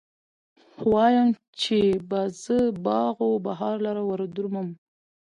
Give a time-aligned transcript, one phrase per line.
[0.91, 1.29] وايم،
[1.61, 4.67] چې به زه باغ و بهار لره وردرومم